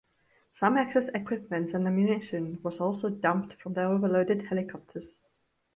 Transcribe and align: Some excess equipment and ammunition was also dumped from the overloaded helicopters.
Some 0.53 0.77
excess 0.79 1.09
equipment 1.09 1.75
and 1.75 1.85
ammunition 1.85 2.57
was 2.63 2.79
also 2.79 3.09
dumped 3.11 3.61
from 3.61 3.73
the 3.75 3.83
overloaded 3.83 4.41
helicopters. 4.41 5.13